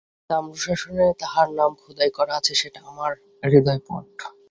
[0.19, 3.11] যে তাম্রশাসনে তাহার নাম খোদাই করা আছে সেটা আমার
[3.43, 4.05] হৃদয়পট।